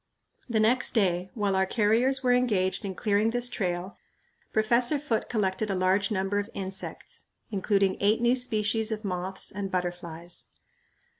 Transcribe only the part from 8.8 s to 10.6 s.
of moths and butterflies.